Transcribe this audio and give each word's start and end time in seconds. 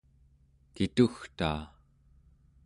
kitugtaa 0.75 1.61